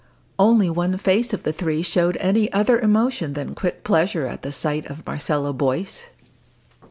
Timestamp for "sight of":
4.51-5.05